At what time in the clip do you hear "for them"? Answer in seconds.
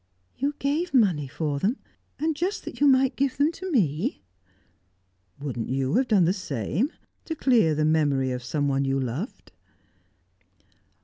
1.27-1.77